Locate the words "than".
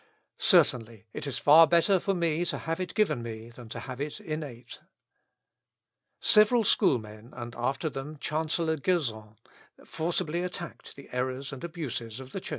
3.51-3.69